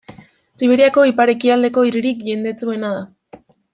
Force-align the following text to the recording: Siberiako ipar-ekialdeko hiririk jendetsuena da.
Siberiako 0.61 1.03
ipar-ekialdeko 1.11 1.83
hiririk 1.91 2.25
jendetsuena 2.31 2.91
da. 2.97 3.43